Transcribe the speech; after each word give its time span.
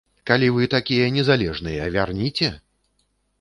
Калі 0.29 0.47
вы 0.55 0.63
такія 0.75 1.09
незалежныя, 1.17 1.91
вярніце! 1.97 2.51